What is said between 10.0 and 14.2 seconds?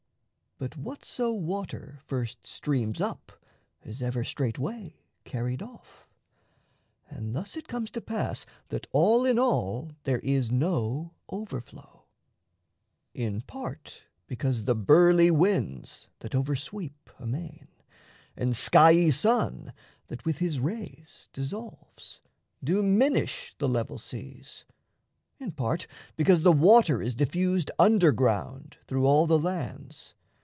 There is no overflow; in part